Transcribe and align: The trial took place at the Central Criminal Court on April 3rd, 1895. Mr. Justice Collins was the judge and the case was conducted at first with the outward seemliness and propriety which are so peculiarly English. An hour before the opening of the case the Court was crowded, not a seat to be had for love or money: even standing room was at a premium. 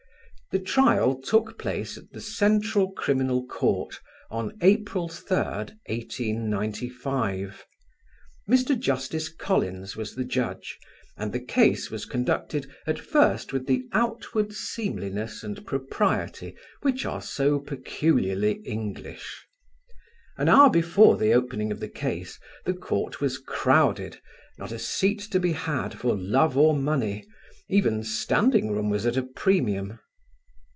The 0.53 0.59
trial 0.59 1.15
took 1.15 1.57
place 1.57 1.97
at 1.97 2.11
the 2.11 2.19
Central 2.19 2.91
Criminal 2.91 3.45
Court 3.45 3.97
on 4.29 4.57
April 4.59 5.07
3rd, 5.07 5.77
1895. 5.85 7.65
Mr. 8.49 8.77
Justice 8.77 9.29
Collins 9.29 9.95
was 9.95 10.13
the 10.13 10.25
judge 10.25 10.77
and 11.15 11.31
the 11.31 11.39
case 11.39 11.89
was 11.89 12.03
conducted 12.03 12.69
at 12.85 12.99
first 12.99 13.53
with 13.53 13.65
the 13.65 13.85
outward 13.93 14.51
seemliness 14.51 15.41
and 15.41 15.65
propriety 15.65 16.57
which 16.81 17.05
are 17.05 17.21
so 17.21 17.57
peculiarly 17.57 18.59
English. 18.65 19.47
An 20.37 20.49
hour 20.49 20.69
before 20.69 21.15
the 21.15 21.31
opening 21.31 21.71
of 21.71 21.79
the 21.79 21.87
case 21.87 22.37
the 22.65 22.73
Court 22.73 23.21
was 23.21 23.37
crowded, 23.37 24.19
not 24.57 24.73
a 24.73 24.79
seat 24.79 25.19
to 25.31 25.39
be 25.39 25.53
had 25.53 25.97
for 25.97 26.13
love 26.13 26.57
or 26.57 26.75
money: 26.75 27.25
even 27.69 28.03
standing 28.03 28.69
room 28.69 28.89
was 28.89 29.05
at 29.05 29.15
a 29.15 29.23
premium. 29.23 29.97